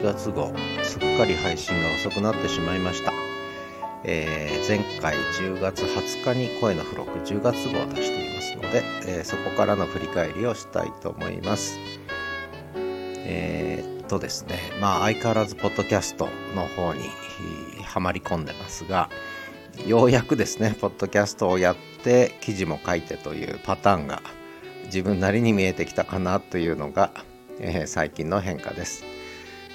[0.00, 3.12] 月号すっかり配信が遅くなってしまいました
[4.04, 11.78] えー、前回10月20日に声の付録10月号を出していますので、えー、そこからの振り返りをしたいと思います。
[13.30, 17.10] えー、っとですね、まあ相変わらずポッドキャストの方に
[17.84, 19.10] はまり込んでますが、
[19.86, 24.22] ようやくですね、ポッドキャストをやって記事も書いてというパターンが
[24.84, 27.10] 自分なりに見えてきたかなというのが、
[27.58, 29.04] えー、最近の変化です。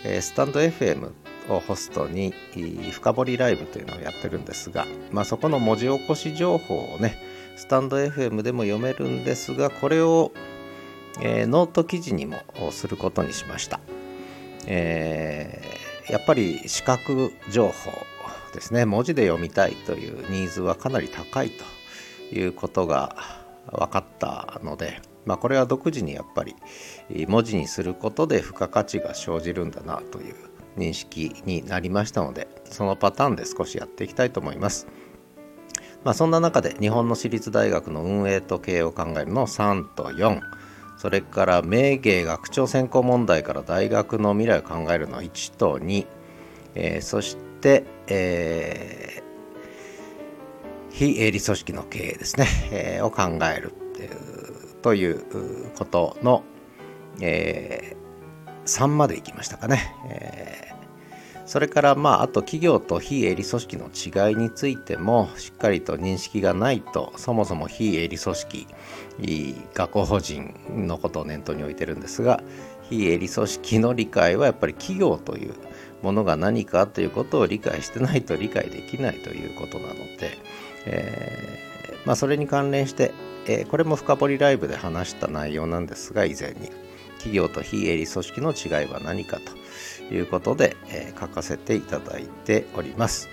[0.04, 1.12] え、スタンド FM
[1.50, 2.34] をホストに
[2.92, 7.18] 深掘りライブというのをやってるんですが、まあ、そこの文字起こし情報をね
[7.56, 10.32] スタンド FM でも読めるんですがこれを、
[11.22, 12.38] えー、ノート記事にも
[12.72, 13.80] することにしました、
[14.68, 17.92] えー、やっぱり視覚情報
[18.54, 18.86] ですね。
[18.86, 21.52] 文字で読みたいというニーズはかなり高い
[22.30, 23.16] ということが
[23.72, 26.56] 分かったので、まあ、これは独自にやっぱり
[27.28, 30.36] 文字にすることで付加価値が生じるんだなという
[30.78, 34.88] 認識になりましたのでそのパターンで少しやっていきたいと思います。
[36.04, 40.42] まあ、そんな中で日本の私立大学の運営と経営を考えるの3と4
[40.98, 46.06] それから名芸学長選考問題から大学の未来を考えるの1と2、
[46.76, 54.33] えー、そして、えー、非営利組織の経営ですね、えー、を考えるっていう
[54.84, 56.44] ということの、
[57.20, 57.96] え
[58.66, 59.94] 3までいきましたかね。
[60.10, 68.68] えー、それからまああと企業と非営利組織の違いについてもしっかりと認識がないとそもそも非営利組織
[69.74, 72.42] 学校法人のことを念頭に置いてるんですが
[72.90, 75.54] 非営利組織の理解はやっぱり企業という
[76.02, 80.38] ものが何かということを理解してないと理解できないということなので、
[80.86, 81.73] えー、
[82.06, 83.12] まあ、それに関連して、
[83.48, 86.72] えー、これも深掘りライブで話した内容なんですが以前に。
[87.24, 93.30] 企業と非営利組織の違いは何かということで、えー、書かせていただいております。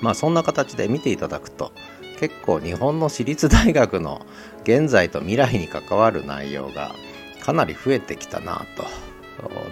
[0.00, 1.72] まあそんな形で見ていただくと
[2.18, 4.26] 結構日本の私立大学の
[4.64, 6.92] 現在と未来に関わる内容が
[7.40, 8.84] かなり増えてきたなと。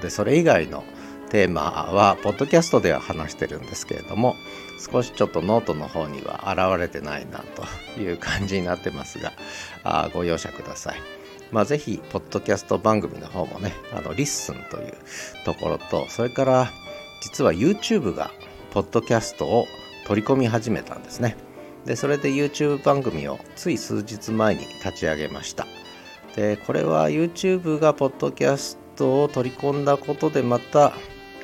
[0.01, 0.85] でそれ以外の
[1.33, 4.37] テーマはポッドキャストでは話してるんですけれども
[4.79, 7.43] 少しちょっとノートの方には現れてないな
[7.97, 9.33] という感じになってますが
[9.83, 11.01] あご容赦ください。
[11.51, 14.95] まあ、ぜひ、ポッドキャスト番組の方もね、あの、 LISTEN という
[15.45, 16.73] ところと、それから、
[17.21, 18.31] 実は YouTube が、
[18.71, 19.67] ポッドキャストを
[20.07, 21.37] 取り込み始めたんですね。
[21.85, 25.67] で、それで YouTube 番組をつい数日前に立ち上げました。
[26.37, 30.95] で、これは YouTube がポッドキャストを取り込んだことでまた、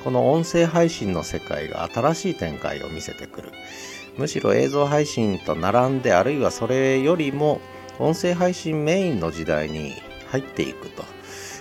[0.04, 3.52] この音声配信の世界が新しい展開を見せてくる。
[4.16, 7.60] むしろ映像配信と並んで、あるいはそれよりも、
[7.98, 9.94] 音声配信メインの時代に
[10.30, 11.04] 入っていくと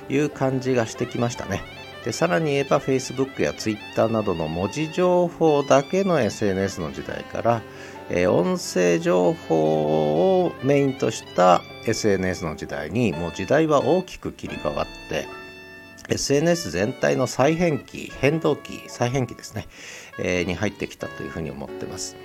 [0.10, 1.62] いう感じがしてきましたね。
[2.08, 7.62] でさらに言えば Facebook や Twitter などの文字情報だけの SNS の時代から、
[8.10, 15.28] えー、音声情報をメインとした SNS の時代にもう時代は大きく切り替わって
[16.10, 19.68] SNS 全体の再編期変動期再編期ですね、
[20.20, 22.16] えー、に入ってきたというふうに思ってます。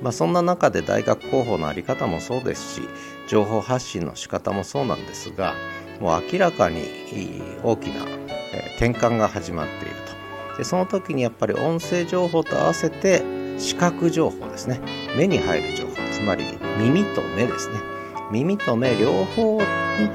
[0.00, 2.88] まあ、そんな中で大学広報の在り方もそうですし
[3.28, 5.54] 情報発信の仕方もそうなんですが
[6.00, 6.82] もう明らかに
[7.62, 8.04] 大きな
[8.76, 9.94] 転換が始まっている
[10.50, 10.58] と。
[10.58, 13.22] でその時にやっぱり音声情報と合わせて
[13.58, 14.80] 視覚情報ですね。
[15.16, 16.44] 目に入る情報つまり
[16.78, 17.76] 耳と目ですね。
[18.30, 19.60] 耳と目両方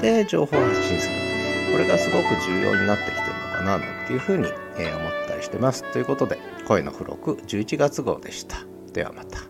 [0.00, 1.27] で情報を発信する。
[1.72, 4.52] これがすごく重要になってきてるのかななんていうふうに思っ
[5.26, 5.84] たりしてます。
[5.92, 8.58] ということで声の付録11月号でした。
[8.92, 9.47] ではまた。